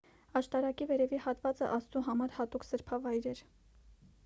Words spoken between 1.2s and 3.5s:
հատվածը աստծու համար հատուկ սրբավայր էր